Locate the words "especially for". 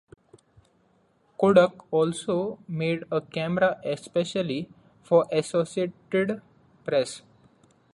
3.85-5.27